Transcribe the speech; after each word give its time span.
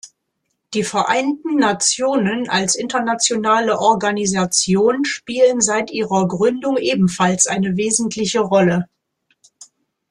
Die 0.73 0.81
Vereinten 0.81 1.57
Nationen 1.57 2.49
als 2.49 2.73
internationale 2.73 3.77
Organisation 3.77 5.05
spielen 5.05 5.61
seit 5.61 5.91
ihrer 5.91 6.27
Gründung 6.27 6.77
ebenfalls 6.77 7.45
eine 7.45 7.77
wesentliche 7.77 8.39
Rolle. 8.39 8.87